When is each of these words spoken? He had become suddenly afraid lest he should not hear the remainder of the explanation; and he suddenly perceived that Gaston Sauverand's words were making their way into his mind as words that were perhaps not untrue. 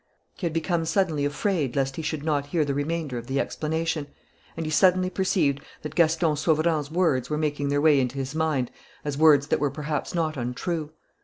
He 0.35 0.47
had 0.47 0.51
become 0.53 0.85
suddenly 0.85 1.25
afraid 1.25 1.75
lest 1.75 1.95
he 1.95 2.01
should 2.01 2.23
not 2.23 2.47
hear 2.47 2.65
the 2.65 2.73
remainder 2.73 3.19
of 3.19 3.27
the 3.27 3.39
explanation; 3.39 4.07
and 4.57 4.65
he 4.65 4.71
suddenly 4.71 5.11
perceived 5.11 5.61
that 5.83 5.93
Gaston 5.93 6.35
Sauverand's 6.37 6.89
words 6.89 7.29
were 7.29 7.37
making 7.37 7.69
their 7.69 7.81
way 7.81 7.99
into 7.99 8.15
his 8.17 8.33
mind 8.33 8.71
as 9.05 9.15
words 9.15 9.49
that 9.49 9.59
were 9.59 9.69
perhaps 9.69 10.15
not 10.15 10.37
untrue. 10.37 10.91